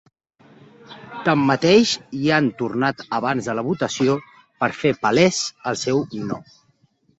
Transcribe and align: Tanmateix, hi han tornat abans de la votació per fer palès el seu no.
Tanmateix, 1.27 1.91
hi 2.21 2.31
han 2.37 2.47
tornat 2.63 3.05
abans 3.19 3.51
de 3.51 3.57
la 3.59 3.65
votació 3.69 4.17
per 4.65 4.73
fer 4.81 4.97
palès 5.07 5.45
el 5.73 5.81
seu 5.87 6.05
no. 6.27 6.45